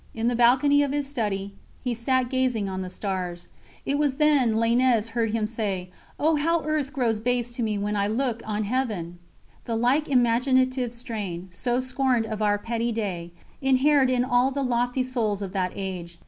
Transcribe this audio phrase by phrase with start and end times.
[0.15, 1.53] In the balcony of his study
[1.83, 3.47] he sat gazing on the stars:
[3.85, 7.95] it was then Lainez heard him say: 'Oh, how earth grows base to me when
[7.95, 9.19] I look on Heaven!'...
[9.65, 15.03] The like imaginative strain, so scorned of our petty day, inhered in all the lofty
[15.03, 16.17] souls of that age.